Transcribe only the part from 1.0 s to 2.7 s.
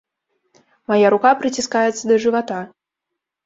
рука прыціскаецца да жывата.